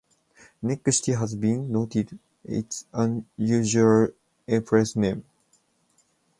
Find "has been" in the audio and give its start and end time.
1.11-1.71